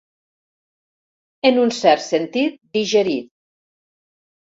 [1.49, 3.19] En un cert sentit, digerí.